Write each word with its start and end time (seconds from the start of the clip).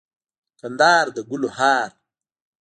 کندهار 0.59 1.05
دګلو 1.15 1.47
هار 1.57 1.91